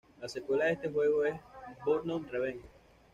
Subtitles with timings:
[0.19, 1.39] La secuela de este juego es
[1.85, 2.67] Burnout Revenge.